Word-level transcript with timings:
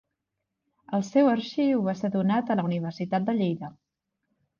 El 0.97 1.03
seu 1.09 1.29
arxiu 1.33 1.83
va 1.87 1.95
ser 1.99 2.11
donat 2.15 2.49
a 2.49 2.57
la 2.61 2.65
Universitat 2.71 3.29
de 3.29 3.37
Lleida. 3.41 3.71